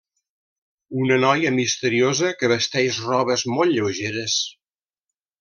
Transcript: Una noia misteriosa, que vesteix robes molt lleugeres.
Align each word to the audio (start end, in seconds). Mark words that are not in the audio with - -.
Una 1.01 1.19
noia 1.23 1.51
misteriosa, 1.57 2.31
que 2.39 2.49
vesteix 2.53 2.99
robes 3.11 3.45
molt 3.59 3.77
lleugeres. 3.77 4.41